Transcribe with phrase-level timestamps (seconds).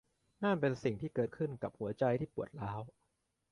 [0.43, 2.81] นั่นเป็นสิ่งที่เกิดขึ้นกับหัวใจที่ปวดร้าว